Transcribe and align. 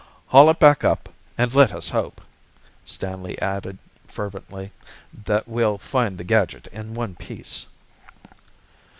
"Haul 0.29 0.49
it 0.49 0.57
back 0.57 0.83
up. 0.83 1.09
And 1.37 1.53
let 1.53 1.71
us 1.71 1.89
hope," 1.89 2.21
Stanley 2.83 3.39
added 3.39 3.77
fervently, 4.07 4.71
"that 5.25 5.47
we'll 5.47 5.77
find 5.77 6.17
the 6.17 6.23
gadget 6.23 6.65
in 6.71 6.95
one 6.95 7.13
piece." 7.13 7.67